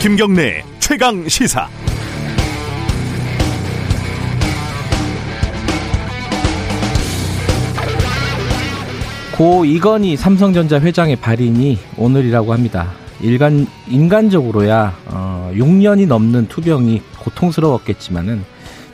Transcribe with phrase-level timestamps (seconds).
[0.00, 1.68] 김경래 최강 시사.
[9.36, 12.92] 고 이건희 삼성전자 회장의 발인이 오늘이라고 합니다.
[13.20, 18.44] 일간 인간적으로야 어, 6년이 넘는 투병이 고통스러웠겠지만은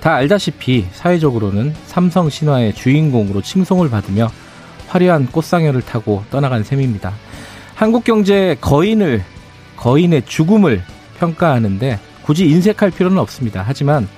[0.03, 4.33] 다 알다시피 사회적으로는 삼성 신화의 주인공으로 칭송을 받으며
[4.89, 7.13] 화려한 꽃상여를 타고 떠나간 셈입니다.
[7.77, 9.23] 한국 경제의 거인을
[9.77, 10.83] 거인의 죽음을
[11.21, 13.63] 평가하는데 굳이 인색할 필요는 없습니다.
[13.65, 14.09] 하지만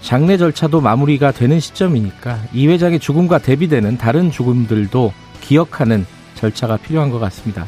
[0.00, 7.18] 장례 절차도 마무리가 되는 시점이니까 이 회장의 죽음과 대비되는 다른 죽음들도 기억하는 절차가 필요한 것
[7.18, 7.66] 같습니다.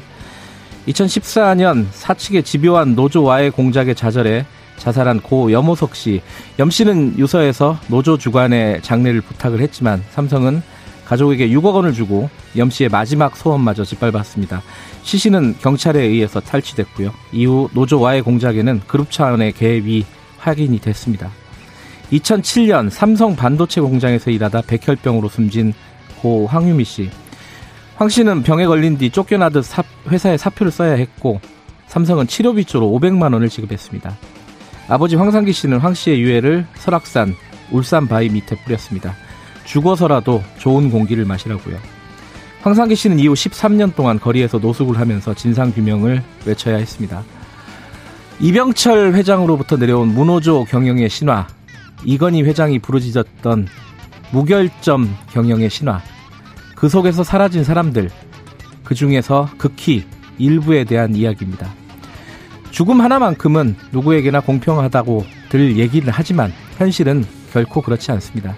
[0.86, 4.46] 2014년 사측의 집요한 노조와의 공작에 좌절해
[4.78, 6.22] 자살한 고 염호석 씨.
[6.58, 10.62] 염 씨는 유서에서 노조 주관의 장례를 부탁을 했지만 삼성은
[11.06, 14.62] 가족에게 6억 원을 주고 염 씨의 마지막 소원마저 짓밟았습니다.
[15.02, 17.12] 시 씨는 경찰에 의해서 탈취됐고요.
[17.32, 20.04] 이후 노조와의 공작에는 그룹 차원의 개입이
[20.38, 21.30] 확인이 됐습니다.
[22.12, 25.72] 2007년 삼성 반도체 공장에서 일하다 백혈병으로 숨진
[26.20, 27.10] 고 황유미 씨.
[27.96, 31.40] 황 씨는 병에 걸린 뒤 쫓겨나듯 사, 회사에 사표를 써야 했고
[31.86, 34.16] 삼성은 치료비 조로 500만 원을 지급했습니다.
[34.88, 37.34] 아버지 황상기 씨는 황 씨의 유해를 설악산,
[37.70, 39.14] 울산 바위 밑에 뿌렸습니다.
[39.64, 41.76] 죽어서라도 좋은 공기를 마시라고요.
[42.62, 47.24] 황상기 씨는 이후 13년 동안 거리에서 노숙을 하면서 진상 규명을 외쳐야 했습니다.
[48.40, 51.46] 이병철 회장으로부터 내려온 문호조 경영의 신화,
[52.04, 53.66] 이건희 회장이 부르짖었던
[54.30, 56.00] 무결점 경영의 신화,
[56.76, 58.10] 그 속에서 사라진 사람들,
[58.84, 60.04] 그 중에서 극히
[60.38, 61.72] 일부에 대한 이야기입니다.
[62.76, 68.54] 죽음 하나만큼은 누구에게나 공평하다고 들 얘기를 하지만 현실은 결코 그렇지 않습니다.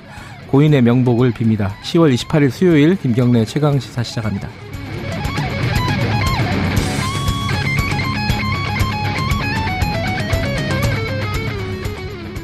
[0.48, 1.70] 고인의 명복을 빕니다.
[1.84, 4.48] 10월 28일 수요일 김경래 최강 시사 시작합니다.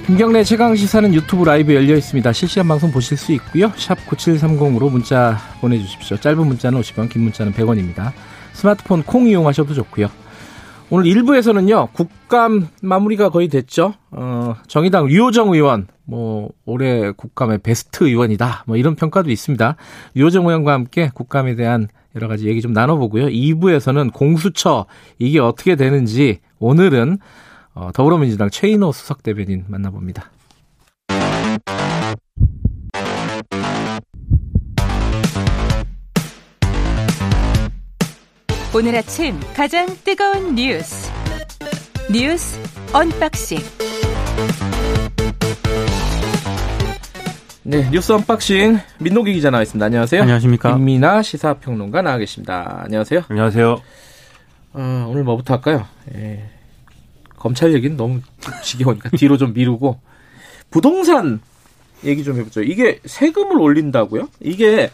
[0.06, 2.32] 김경래 최강 시사는 유튜브 라이브 열려 있습니다.
[2.32, 3.72] 실시간 방송 보실 수 있고요.
[3.74, 6.18] 샵 9730으로 문자 보내 주십시오.
[6.18, 8.12] 짧은 문자는 50원, 긴 문자는 100원입니다.
[8.52, 10.08] 스마트폰 콩 이용하셔도 좋고요.
[10.94, 13.94] 오늘 1부에서는요, 국감 마무리가 거의 됐죠.
[14.12, 18.62] 어, 정의당 류호정 의원, 뭐, 올해 국감의 베스트 의원이다.
[18.68, 19.74] 뭐, 이런 평가도 있습니다.
[20.14, 23.26] 류호정 의원과 함께 국감에 대한 여러 가지 얘기 좀 나눠보고요.
[23.26, 24.86] 2부에서는 공수처,
[25.18, 27.18] 이게 어떻게 되는지, 오늘은
[27.74, 30.30] 어, 더불어민주당 최인호 수석 대변인 만나봅니다.
[38.74, 41.08] 오늘 아침 가장 뜨거운 뉴스
[42.10, 42.58] 뉴스
[42.92, 43.58] unboxing
[47.62, 49.86] 네 뉴스 unboxing 민노기 기자 나와 있습니다.
[49.86, 50.22] 안녕하세요.
[50.22, 50.74] 안녕하십니까.
[50.76, 52.80] 김민아 시사평론가 나와 계십니다.
[52.84, 53.22] 안녕하세요.
[53.28, 53.80] 안녕하세요.
[54.72, 55.86] 어, 오늘 뭐부터 할까요?
[56.16, 56.50] 예.
[57.36, 58.20] 검찰 얘기는 너무
[58.64, 60.00] 지겨우니까 뒤로 좀 미루고
[60.70, 61.40] 부동산
[62.04, 62.62] 얘기 좀 해보죠.
[62.62, 64.28] 이게 세금을 올린다고요?
[64.40, 64.90] 이게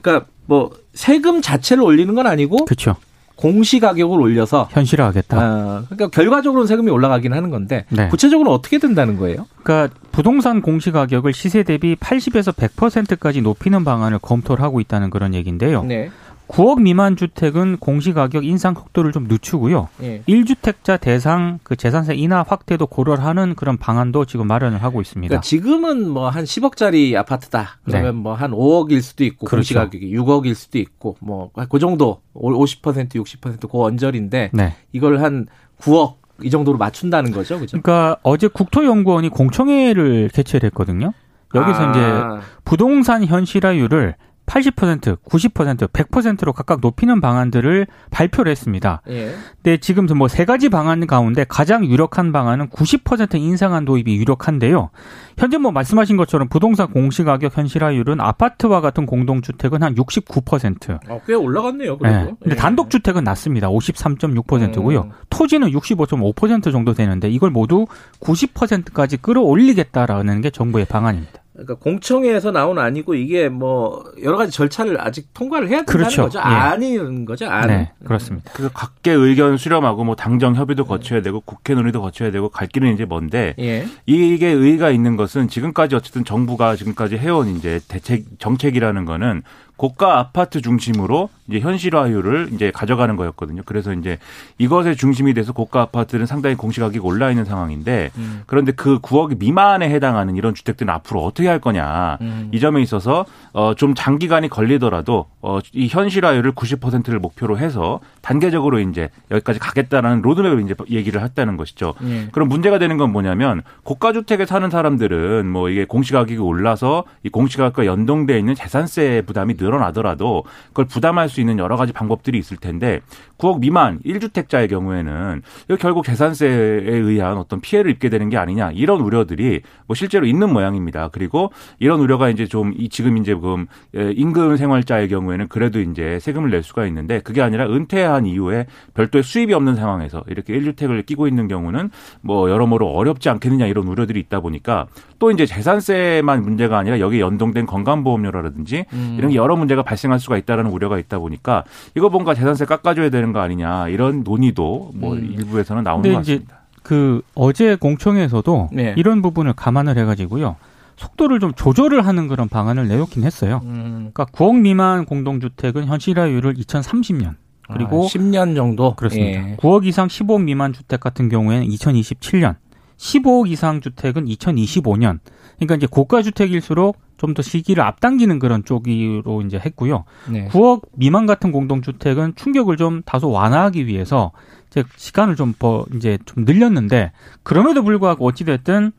[0.00, 2.96] 그러니까 뭐 세금 자체를 올리는 건 아니고 그렇죠.
[3.38, 5.38] 공시 가격을 올려서 현실화하겠다.
[5.38, 8.08] 어, 그러니까 결과적으로는 세금이 올라가긴 하는 건데 네.
[8.08, 9.46] 구체적으로 어떻게 된다는 거예요?
[9.62, 15.84] 그러니까 부동산 공시 가격을 시세 대비 80에서 100%까지 높이는 방안을 검토를 하고 있다는 그런 얘기인데요.
[15.84, 16.10] 네.
[16.48, 19.88] 9억 미만 주택은 공시 가격 인상 속도를 좀 늦추고요.
[20.02, 20.22] 예.
[20.26, 25.28] 1주택자 대상 그 재산세 인하 확대도 고려를 하는 그런 방안도 지금 마련을 하고 있습니다.
[25.28, 27.78] 그러니까 지금은 뭐 한 10억짜리 아파트다.
[27.84, 28.20] 그러면 네.
[28.22, 29.74] 뭐한 5억일 수도 있고 그렇죠.
[29.74, 34.74] 가격이 6억일 수도 있고 뭐 그 정도 50% 60%그 언저리인데 네.
[34.92, 35.46] 이걸 한
[35.80, 37.80] 9억 이 정도로 맞춘다는 거죠, 그죠?
[37.82, 41.12] 그러니까 어제 국토연구원이 공청회를 개최를 했거든요.
[41.54, 44.14] 여기서 아, 이제 부동산 현실화율을
[44.48, 49.02] 80%, 90%, 100%로 각각 높이는 방안들을 발표를 했습니다.
[49.08, 49.34] 예.
[49.62, 54.90] 근데 지금 뭐 세 가지 방안 가운데 가장 유력한 방안은 90% 인상한 도입이 유력한데요.
[55.36, 60.98] 현재 뭐 말씀하신 것처럼 부동산 공시가격 현실화율은 아파트와 같은 공동주택은 한 69%.
[61.08, 62.16] 어, 꽤 올라갔네요, 그래도.
[62.16, 62.34] 네.
[62.40, 62.56] 근데 예.
[62.56, 63.68] 단독주택은 낮습니다.
[63.68, 65.02] 53.6%고요.
[65.02, 65.10] 음.
[65.30, 67.86] 토지는 65.5% 정도 되는데 이걸 모두
[68.20, 71.37] 90%까지 끌어올리겠다라는 게 정부의 방안입니다.
[71.58, 76.22] 그러니까 공청회에서 나온 아니고 이게 뭐 여러 가지 절차를 아직 통과를 해야 된다는 그렇죠.
[76.22, 76.38] 거죠.
[76.38, 76.42] 예.
[76.42, 77.46] 아니는 거죠.
[77.46, 77.66] 안.
[77.66, 78.52] 네, 그렇습니다.
[78.54, 82.94] 그래서 각계 의견 수렴하고 뭐 당정 협의도 거쳐야 되고 국회 논의도 거쳐야 되고 갈 길은
[82.94, 83.86] 이제 먼데 예.
[84.06, 89.42] 이게 의의가 있는 것은 지금까지 어쨌든 정부가 지금까지 해온 이제 대책 정책이라는 거는
[89.78, 93.62] 고가 아파트 중심으로 이제 현실화율을 이제 가져가는 거였거든요.
[93.64, 94.18] 그래서 이제
[94.58, 98.42] 이것의 중심이 돼서 고가 아파트는 상당히 공시가격이 올라 있는 상황인데 음.
[98.46, 102.48] 그런데 그 9억 미만에 해당하는 이런 주택들은 앞으로 어떻게 할 거냐 음.
[102.52, 110.22] 이 점에 있어서 어좀 장기간이 걸리더라도 어이 현실화율을 90%를 목표로 해서 단계적으로 이제 여기까지 가겠다라는
[110.22, 111.94] 로드맵을 이제 얘기를 했다는 것이죠.
[112.04, 112.28] 예.
[112.32, 117.86] 그럼 문제가 되는 건 뭐냐면 고가 주택에 사는 사람들은 뭐 이게 공시가격이 올라서 이 공시가격과
[117.86, 123.00] 연동돼 있는 재산세 부담이 늘 어나더라도 그걸 부담할 수 있는 여러 가지 방법들이 있을 텐데
[123.38, 125.42] 9억 미만 1주택자의 경우에는
[125.78, 131.08] 결국 재산세에 의한 어떤 피해를 입게 되는 게 아니냐 이런 우려들이 뭐 실제로 있는 모양입니다.
[131.12, 136.62] 그리고 이런 우려가 이제 좀이 지금 이제 지금 임금 생활자의 경우에는 그래도 이제 세금을 낼
[136.62, 141.90] 수가 있는데 그게 아니라 은퇴한 이후에 별도의 수입이 없는 상황에서 이렇게 1주택을 끼고 있는 경우는
[142.22, 144.86] 뭐 여러모로 어렵지 않겠느냐 이런 우려들이 있다 보니까
[145.18, 149.16] 또 이제 재산세만 문제가 아니라 여기에 연동된 건강보험료라든지 음.
[149.18, 151.64] 이런 게 여러 문제가 발생할 수가 있다라는 우려가 있다 보니까
[151.94, 155.34] 이거 뭔가 재산세 깎아줘야 되는 거 아니냐 이런 논의도 뭐 음.
[155.38, 156.58] 일부에서는 나오는 것 같습니다.
[156.82, 158.94] 그 어제 공청회에서도 네.
[158.96, 160.56] 이런 부분을 감안을 해가지고요
[160.96, 163.60] 속도를 좀 조절을 하는 그런 방안을 내놓긴 했어요.
[163.64, 164.10] 음.
[164.12, 167.36] 그러니까 9억 미만 공동주택은 현실화율을 2030년
[167.72, 169.50] 그리고 아, 10년 정도 그렇습니다.
[169.50, 169.56] 예.
[169.56, 172.56] 9억 이상 15억 미만 주택 같은 경우에는 2027년,
[172.96, 175.18] 15억 이상 주택은 2025년.
[175.56, 180.04] 그러니까 이제 고가 주택일수록 좀 더 시기를 앞당기는 그런 쪽으로 이제 했고요.
[180.30, 180.48] 네.
[180.48, 184.32] 9억 미만 같은 공동주택은 충격을 좀 다소 완화하기 위해서
[184.70, 187.12] 이제 시간을 좀더 이제 좀 늘렸는데
[187.42, 188.92] 그럼에도 불구하고 어찌 됐든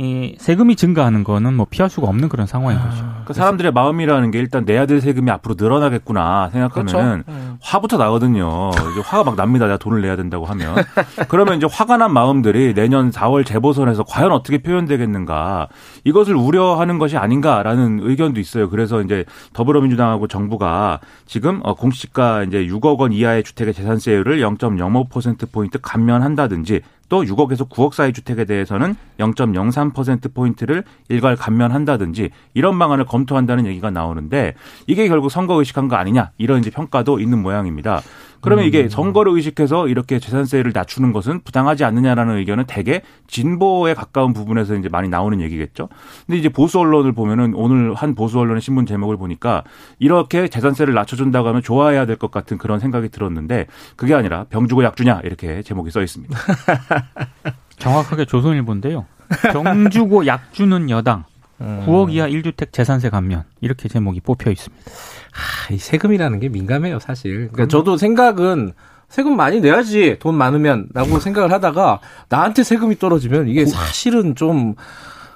[0.00, 3.04] 이 세금이 증가하는 거는 뭐 피할 수가 없는 그런 상황인 거죠.
[3.26, 7.38] 그 사람들의 마음이라는 게 일단 내야 될 세금이 앞으로 늘어나겠구나 생각하면은 그렇죠.
[7.38, 7.58] 음.
[7.60, 8.70] 화부터 나거든요.
[8.70, 9.66] 이제 화가 막 납니다.
[9.66, 10.74] 내가 돈을 내야 된다고 하면.
[11.28, 15.68] 그러면 이제 화가 난 마음들이 내년 4월 재보선에서 과연 어떻게 표현되겠는가.
[16.04, 18.70] 이것을 우려하는 것이 아닌가라는 의견도 있어요.
[18.70, 26.80] 그래서 이제 더불어민주당하고 정부가 지금 어, 공시지가 이제 6억 원 이하의 주택의 재산세율을 0.05%포인트 감면한다든지
[27.10, 34.54] 또 6억에서 9억 사이 주택에 대해서는 0.03%포인트를 일괄 감면한다든지 이런 방안을 검토한다는 얘기가 나오는데
[34.86, 38.00] 이게 결국 선거 의식한 거 아니냐 이런 이제 평가도 있는 모양입니다.
[38.42, 44.76] 그러면 이게 선거를 의식해서 이렇게 재산세를 낮추는 것은 부당하지 않느냐라는 의견은 대개 진보에 가까운 부분에서
[44.76, 45.90] 이제 많이 나오는 얘기겠죠.
[46.26, 49.62] 근데 이제 보수 언론을 보면은 오늘 한 보수 언론의 신문 제목을 보니까
[49.98, 53.66] 이렇게 재산세를 낮춰준다고 하면 좋아해야 될 것 같은 그런 생각이 들었는데
[53.96, 56.38] 그게 아니라 병주고 약주냐 이렇게 제목이 써 있습니다.
[57.78, 59.06] 정확하게 조선일보인데요.
[59.52, 61.24] 병주고 약주는 여당,
[61.60, 61.84] 음.
[61.86, 64.84] 9억 이하 1주택 재산세 감면 이렇게 제목이 뽑혀 있습니다.
[64.90, 67.48] 아, 이 세금이라는 게 민감해요, 사실.
[67.52, 68.72] 그러니까 저도 생각은
[69.08, 74.74] 세금 많이 내야지 돈 많으면라고 생각을 하다가 나한테 세금이 떨어지면 이게 사실은 좀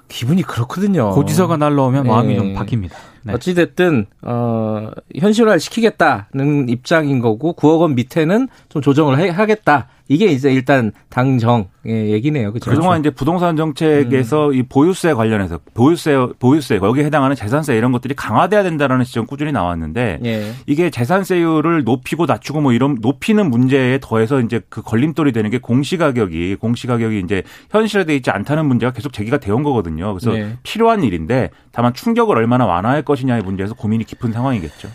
[0.09, 1.11] 기분이 그렇거든요.
[1.11, 2.37] 고지서가 날라오면 마음이 예.
[2.37, 2.93] 좀 바뀝니다.
[3.25, 3.33] 네.
[3.33, 9.89] 어찌됐든 어 현실화를 시키겠다는 입장인 거고 9억 원 밑에는 좀 조정을 해, 하겠다.
[10.09, 12.51] 이게 이제 일단 당정의 얘기네요.
[12.51, 12.71] 그렇죠?
[12.71, 18.63] 그동안 이제 부동산 정책에서 이 보유세 관련해서 보유세 보유세 거기에 해당하는 재산세 이런 것들이 강화돼야
[18.63, 20.53] 된다라는 지점 꾸준히 나왔는데 예.
[20.67, 26.57] 이게 재산세율을 높이고 낮추고 뭐 이런 높이는 문제에 더해서 이제 그 걸림돌이 되는 게 공시가격이
[26.57, 30.13] 공시가격이 이제 현실화돼 있지 않다는 문제가 계속 제기가 되온 거거든요.
[30.13, 30.59] 그래서 네.
[30.63, 34.89] 필요한 일인데 다만 충격을 얼마나 완화할 것 이냐의 문제에서 고민이 깊은 상황이겠죠.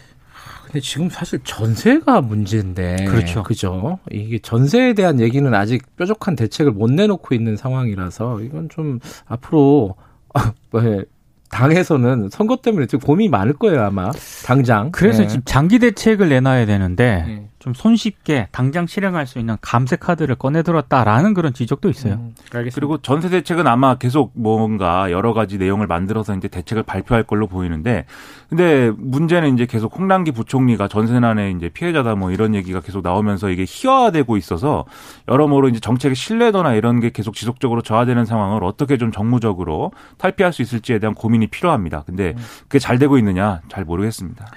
[0.65, 3.05] 근데 지금 사실 전세가 문제인데.
[3.05, 3.41] 그렇죠.
[3.41, 3.97] 그죠.
[4.11, 9.95] 이게 전세에 대한 얘기는 아직 뾰족한 대책을 못 내놓고 있는 상황이라서 이건 좀 앞으로
[10.71, 11.03] 왜
[11.49, 14.11] 당에서는 선거 때문에 지금 고민이 많을 거예요 아마
[14.45, 14.91] 당장.
[14.91, 15.27] 그래서 네.
[15.27, 17.49] 지금 장기 대책을 내놔야 되는데 네.
[17.69, 22.13] 좀 손쉽게 당장 실행할 수 있는 감세 카드를 꺼내들었다라는 그런 지적도 있어요.
[22.15, 22.75] 음, 알겠습니다.
[22.75, 28.05] 그리고 전세 대책은 아마 계속 뭔가 여러 가지 내용을 만들어서 이제 대책을 발표할 걸로 보이는데
[28.49, 33.65] 근데 문제는 이제 계속 홍남기 부총리가 전세난의 이제 피해자다 뭐 이런 얘기가 계속 나오면서 이게
[33.67, 34.85] 희화화되고 있어서
[35.27, 40.63] 여러모로 이제 정책의 신뢰도나 이런 게 계속 지속적으로 저하되는 상황을 어떻게 좀 정무적으로 탈피할 수
[40.63, 42.03] 있을지에 대한 고민이 필요합니다.
[42.05, 42.33] 근데
[42.63, 44.47] 그게 잘 되고 있느냐 잘 모르겠습니다.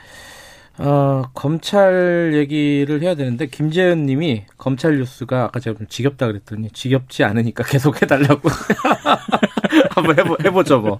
[0.78, 7.24] 어, 검찰 얘기를 해야 되는데 김재현 님이 검찰 뉴스가 아까 제가 좀 지겹다 그랬더니 지겹지
[7.24, 8.48] 않으니까 계속 해달라고
[9.90, 10.98] 한번 해보, 해보죠 뭐.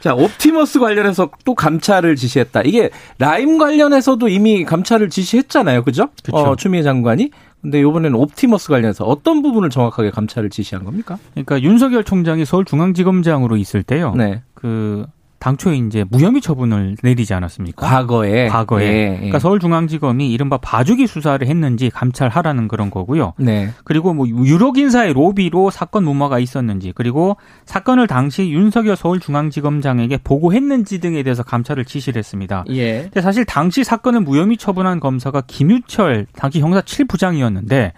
[0.00, 2.62] 자 옵티머스 관련해서 또 감찰을 지시했다.
[2.62, 6.08] 이게 라임 관련해서도 이미 감찰을 지시했잖아요, 그죠?
[6.22, 6.36] 그쵸.
[6.36, 7.30] 어, 추미애 장관이.
[7.60, 11.18] 근데 이번에는 옵티머스 관련해서 어떤 부분을 정확하게 감찰을 지시한 겁니까?
[11.32, 14.14] 그러니까 윤석열 총장이 서울중앙지검장으로 있을 때요.
[14.14, 14.42] 네.
[14.54, 15.06] 그
[15.38, 17.86] 당초에 이제 무혐의 처분을 내리지 않았습니까?
[17.86, 18.48] 과거에.
[18.48, 18.84] 과거에.
[18.84, 19.16] 예, 예.
[19.16, 23.34] 그러니까 서울중앙지검이 이른바 봐주기 수사를 했는지 감찰하라는 그런 거고요.
[23.38, 23.70] 네.
[23.84, 31.22] 그리고 뭐 유력 인사의 로비로 사건 무마가 있었는지 그리고 사건을 당시 윤석열 서울중앙지검장에게 보고했는지 등에
[31.22, 32.64] 대해서 감찰을 지시를 했습니다.
[32.70, 33.02] 예.
[33.02, 37.92] 근데 사실 당시 사건을 무혐의 처분한 검사가 김유철 당시 형사 7부장이었는데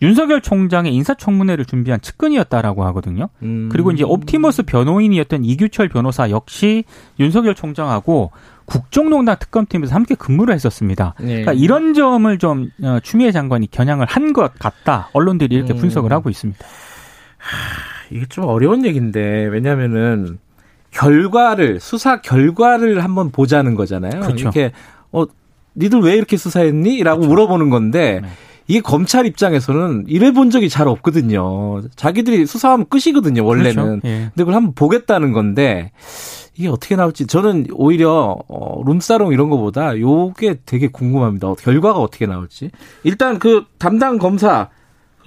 [0.00, 3.28] 윤석열 총장의 인사청문회를 준비한 측근이었다라고 하거든요.
[3.42, 3.68] 음.
[3.72, 6.84] 그리고 이제 옵티머스 변호인이었던 이규철 변호사 역시
[7.18, 8.30] 윤석열 총장하고
[8.66, 11.14] 국정농단 특검팀에서 함께 근무를 했었습니다.
[11.22, 11.26] 예.
[11.26, 15.08] 그러니까 이런 점을 좀 어, 추미애 장관이 겨냥을 한 것 같다.
[15.14, 15.78] 언론들이 이렇게 음.
[15.78, 16.64] 분석을 하고 있습니다.
[18.10, 20.38] 이게 좀 어려운 얘기인데 왜냐면은
[20.90, 24.20] 결과를 수사 결과를 한번 보자는 거잖아요.
[24.20, 24.36] 그렇죠.
[24.36, 24.72] 이렇게
[25.12, 25.24] 어
[25.76, 28.28] 니들 왜 이렇게 수사했니?라고 물어보는 건데 네.
[28.68, 31.82] 이게 검찰 입장에서는 이래 본 적이 잘 없거든요.
[31.96, 33.44] 자기들이 수사하면 끝이거든요.
[33.44, 33.74] 원래는.
[33.74, 34.00] 그렇죠.
[34.04, 34.18] 예.
[34.18, 35.90] 근데 그걸 한번 보겠다는 건데
[36.54, 41.54] 이게 어떻게 나올지 저는 오히려 어, 룸사롱 이런 거보다 요게 되게 궁금합니다.
[41.54, 42.70] 결과가 어떻게 나올지.
[43.04, 44.68] 일단 그 담당 검사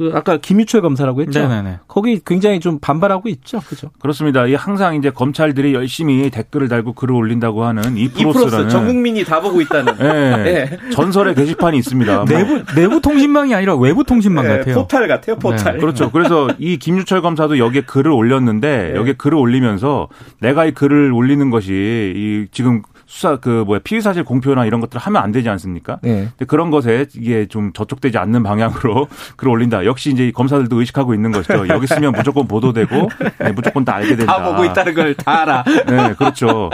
[0.01, 1.47] 그 아까 김유철 검사라고 했죠.
[1.47, 1.81] 네네네.
[1.87, 3.59] 거기 굉장히 좀 반발하고 있죠.
[3.59, 3.91] 그죠?
[3.99, 4.47] 그렇습니다.
[4.47, 9.39] 이 항상 이제 검찰들이 열심히 댓글을 달고 글을 올린다고 하는 이 프로스라는 전 국민이 다
[9.41, 9.93] 보고 있다는.
[9.99, 12.15] 예, 전설의 게시판이 있습니다.
[12.15, 14.65] 뭐 내부 내부 통신망이 아니라 외부 통신망 같아요.
[14.65, 15.35] 네, 포탈 같아요.
[15.35, 15.77] 포탈.
[15.77, 16.09] 그렇죠.
[16.11, 18.95] 그래서 이 김유철 검사도 여기에 글을 올렸는데 네.
[18.95, 20.07] 여기에 글을 올리면서
[20.39, 21.71] 내가 이 글을 올리는 것이
[22.15, 25.99] 이 지금 수사 그 뭐야 피의 사실 공표나 이런 것들을 하면 안 되지 않습니까?
[26.01, 26.29] 네.
[26.37, 29.83] 근데 그런 것에 이게 좀 저촉되지 않는 방향으로 글을 올린다.
[29.85, 31.67] 역시 이제 이 검사들도 의식하고 있는 것이죠.
[31.67, 34.37] 여기 쓰면 무조건 보도되고 네, 무조건 다 알게 된다.
[34.37, 35.63] 다 보고 있다는 걸 다 알아.
[35.87, 36.69] 네, 그렇죠.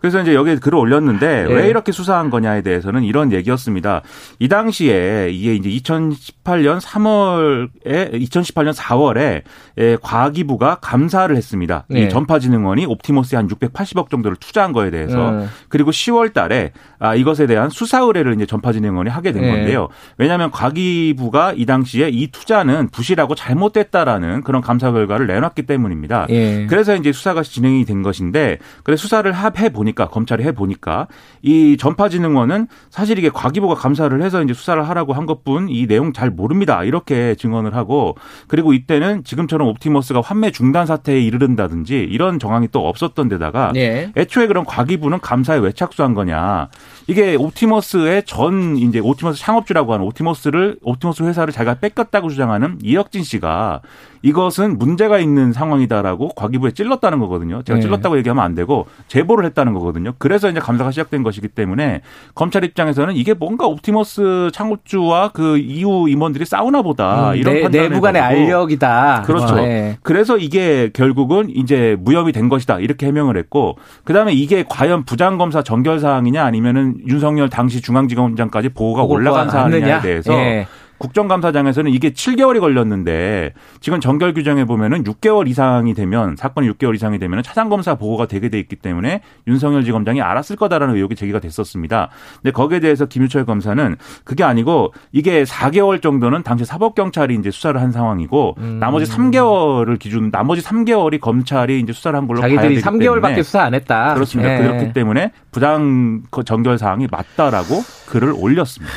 [0.00, 1.52] 그래서 이제 여기에 글을 올렸는데 예.
[1.54, 4.00] 왜 이렇게 수사한 거냐에 대해서는 이런 얘기였습니다.
[4.38, 9.42] 이 당시에 이게 이제 2018년 3월에 2018년 4월에
[9.78, 11.84] 예, 과기부가 감사를 했습니다.
[11.88, 12.02] 네.
[12.02, 15.48] 이 전파진흥원이 옵티머스에 한 680억 정도를 투자한 거에 대해서 음.
[15.82, 19.50] 그리고 10월 달에 아, 이것에 대한 수사 의뢰를 이제 전파진흥원이 하게 된 네.
[19.50, 19.88] 건데요.
[20.16, 26.26] 왜냐하면 과기부가 이 당시에 이 투자는 부실하고 잘못됐다라는 그런 감사 결과를 내놨기 때문입니다.
[26.30, 26.66] 예.
[26.68, 31.08] 그래서 이제 수사가 진행이 된 것인데, 그래 수사를 해 보니까 검찰이 해 보니까
[31.42, 36.30] 이 전파진흥원은 사실 이게 과기부가 감사를 해서 이제 수사를 하라고 한 것뿐 이 내용 잘
[36.30, 42.86] 모릅니다 이렇게 증언을 하고 그리고 이때는 지금처럼 옵티머스가 환매 중단 사태에 이르른다든지 이런 정황이 또
[42.86, 44.12] 없었던 데다가 예.
[44.16, 46.68] 애초에 그럼 과기부는 감사에 왜 착수한 거냐.
[47.06, 53.82] 이게 옵티머스의 전 이제 옵티머스 창업주라고 하는 옵티머스를 옵티머스 회사를 자기가 뺏겼다고 주장하는 이혁진 씨가
[54.22, 57.62] 이것은 문제가 있는 상황이다라고 과기부에 찔렀다는 거거든요.
[57.64, 57.82] 제가 네.
[57.82, 60.14] 찔렀다고 얘기하면 안 되고 제보를 했다는 거거든요.
[60.18, 62.02] 그래서 이제 감사가 시작된 것이기 때문에
[62.34, 67.88] 검찰 입장에서는 이게 뭔가 옵티머스 창업주와 그 이후 임원들이 싸우나 보다 음, 이런 내, 판단을
[67.90, 69.22] 내부 간의 알력이다.
[69.26, 69.56] 그렇죠.
[69.56, 69.98] 어, 예.
[70.02, 75.98] 그래서 이게 결국은 이제 무혐의 된 것이다 이렇게 해명을 했고 그다음에 이게 과연 부장검사 정결
[76.00, 80.00] 사항이냐 아니면은 윤석열 당시 중앙지검장까지 보고가 올라간 사항이냐에?
[80.00, 80.66] 대해서 예.
[81.02, 87.42] 국정감사장에서는 이게 7개월이 걸렸는데 지금 정결 규정에 보면은 6개월 이상이 되면 사건이 6개월 이상이 되면은
[87.42, 92.10] 차장검사 보고가 되게 돼 있기 때문에 윤석열 지검장이 알았을 거다라는 의혹이 제기가 됐었습니다.
[92.36, 97.90] 근데 거기에 대해서 김유철 검사는 그게 아니고 이게 4개월 정도는 당시 사법경찰이 이제 수사를 한
[97.90, 98.78] 상황이고 음.
[98.78, 103.42] 나머지 3개월을 기준 나머지 3개월이 검찰이 이제 수사를 한 걸로 봐야 자기들이 되기 3개월밖에 때문에
[103.42, 104.14] 수사 안 했다.
[104.14, 104.54] 그렇습니다.
[104.54, 104.62] 예.
[104.62, 108.92] 그렇기 때문에 부당 정결 사항이 맞다라고 글을 올렸습니다.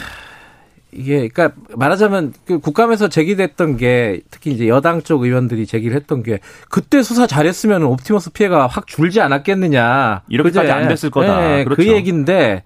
[0.96, 6.40] 이게 그러니까 말하자면 그 국감에서 제기됐던 게 특히 이제 여당 쪽 의원들이 제기를 했던 게
[6.70, 10.24] 그때 수사 잘했으면 옵티머스 피해가 확 줄지 않았겠느냐.
[10.30, 10.72] 이렇게까지 그제?
[10.72, 11.60] 안 됐을 거다.
[11.60, 11.92] 예, 그 그렇죠.
[11.94, 12.64] 얘기인데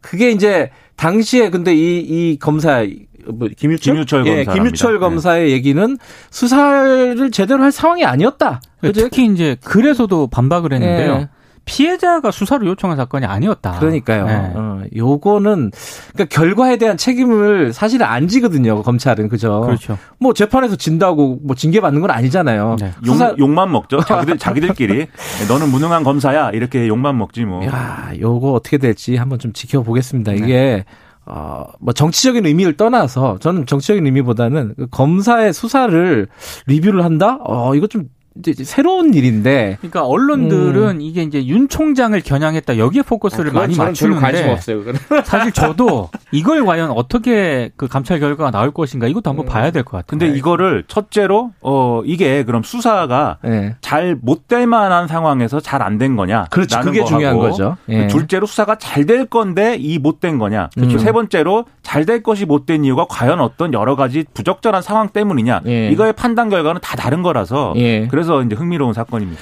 [0.00, 2.84] 그게 이제 당시에 근데 이 이 검사
[3.26, 4.52] 뭐 김유철 김유철 예, 검사랍니다.
[4.54, 4.98] 김유철 네.
[4.98, 5.98] 검사의 얘기는
[6.30, 8.60] 수사를 제대로 할 상황이 아니었다.
[8.80, 9.02] 그죠?
[9.02, 11.12] 특히 이제 그래서도 반박을 했는데요.
[11.12, 11.28] 예.
[11.68, 13.78] 피해자가 수사를 요청한 사건이 아니었다.
[13.78, 14.26] 그러니까요.
[14.26, 14.52] 네.
[14.54, 15.70] 어, 요거는
[16.14, 18.82] 그러니까 결과에 대한 책임을 사실은 안 지거든요.
[18.82, 19.60] 검찰은 그죠.
[19.60, 19.98] 그렇죠.
[20.18, 22.76] 뭐 재판에서 진다고 뭐 징계 받는 건 아니잖아요.
[22.80, 22.92] 네.
[23.06, 24.00] 욕, 수사- 욕 만 먹죠.
[24.00, 25.06] 자기들 자기들끼리
[25.48, 27.64] 너는 무능한 검사야 이렇게 욕만 먹지 뭐.
[27.66, 30.32] 야, 요거 어떻게 될지 한번 좀 지켜보겠습니다.
[30.32, 30.38] 네.
[30.38, 30.84] 이게
[31.30, 36.26] 어, 뭐 정치적인 의미를 떠나서 저는 정치적인 의미보다는 그 검사의 수사를
[36.66, 37.38] 리뷰를 한다?
[37.44, 38.04] 어, 이거 좀
[38.46, 44.94] 이제 새로운 일인데 그러니까 언론들은 이게 이제 윤 총장을 겨냥했다 여기에 포커스를 많이 맞추는데 그거는.
[45.24, 49.92] 사실 저도 이걸 과연 어떻게 그 감찰 결과가 나올 것인가 이것도 한번 봐야 될 것
[49.92, 50.06] 같아요.
[50.18, 53.74] 근데 이거를 첫째로 어 이게 그럼 수사가 네.
[53.80, 56.44] 잘못 될 만한 상황에서 잘 안 된 거냐?
[56.50, 56.76] 그렇죠.
[56.76, 57.76] 라는 그게 중요한 거죠.
[57.88, 58.06] 예.
[58.08, 60.68] 둘째로 수사가 잘 될 건데 이 못 된 거냐?
[60.74, 60.98] 그렇죠.
[60.98, 65.62] 세 번째로 잘 될 것이 못 된 이유가 과연 어떤 여러 가지 부적절한 상황 때문이냐?
[65.66, 65.88] 예.
[65.90, 68.06] 이거의 판단 결과는 다 다른 거라서 예.
[68.08, 69.40] 그래서 이제 흥미로운 사건입니다.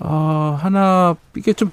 [0.00, 1.70] 어, 하나 이게 좀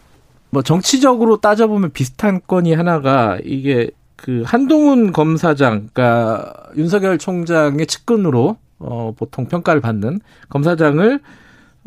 [0.50, 9.14] 뭐 정치적으로 따져보면 비슷한 건이 하나가 이게 그 한동훈 검사장, 그러니까 윤석열 총장의 측근으로 어
[9.18, 11.20] 보통 평가를 받는 검사장을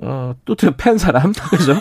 [0.03, 1.75] 어또 팬 사람 그죠?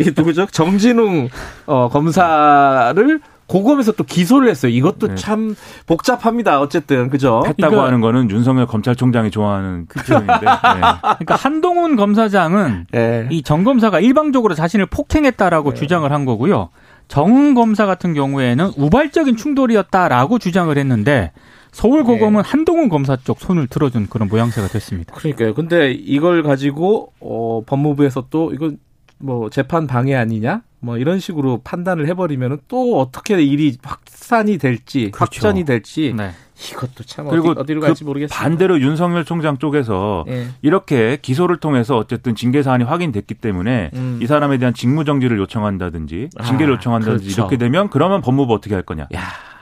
[0.00, 0.46] 이게 누구죠?
[0.46, 1.28] 정진웅
[1.66, 4.70] 어 검사를 고검에서 또 기소를 했어요.
[4.70, 5.14] 이것도 네.
[5.16, 6.60] 참 복잡합니다.
[6.60, 7.42] 어쨌든 그죠?
[7.46, 10.32] 했다고 이거- 하는 거는 윤석열 검찰총장이 좋아하는 그 표현인데.
[10.44, 10.80] 네.
[11.00, 13.26] 그러니까 한동훈 검사장은 예.
[13.30, 16.68] 이정 검사가 일방적으로 자신을 폭행했다라고 주장을 한 거고요.
[17.08, 21.32] 정 검사 같은 경우에는 우발적인 충돌이었다라고 주장을 했는데
[21.72, 25.14] 서울 고검은 한동훈 검사 쪽 손을 들어준 그런 모양새가 됐습니다.
[25.14, 25.54] 그러니까요.
[25.54, 28.78] 근데 이걸 가지고 어 법무부에서 또 이건
[29.18, 30.60] 뭐 재판 방해 아니냐?
[30.80, 35.18] 뭐 이런 식으로 판단을 해버리면은 또 어떻게 일이 확산이 될지 그렇죠.
[35.20, 36.30] 확전이 될지 네.
[36.72, 38.36] 이것도 참 그리고 어디, 어디로 그 갈지 모르겠습니다.
[38.42, 40.48] 반대로 윤석열 총장 쪽에서 예.
[40.62, 44.18] 이렇게 기소를 통해서 어쨌든 징계 사안이 확인됐기 때문에 음.
[44.22, 47.40] 이 사람에 대한 직무 정지를 요청한다든지 징계를 아, 요청한다든지 그렇죠.
[47.42, 49.06] 이렇게 되면 그러면 법무부 어떻게 할 거냐.
[49.14, 49.20] 야,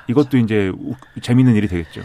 [0.09, 2.01] 이것도 이제 우- 재밌는 일이 되겠죠.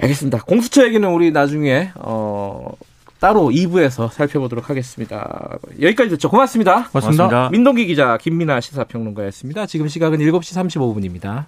[0.00, 0.38] 알겠습니다.
[0.44, 2.70] 공수처 얘기는 우리 나중에 어
[3.18, 5.58] 따로 2부에서 살펴보도록 하겠습니다.
[5.80, 6.28] 여기까지 듣죠.
[6.28, 6.88] 고맙습니다.
[6.88, 7.28] 고맙습니다.
[7.28, 7.48] 고맙습니다.
[7.50, 9.66] 민동기 기자, 김민아 시사평론가였습니다.
[9.66, 11.44] 지금 시각은 7시 35분입니다.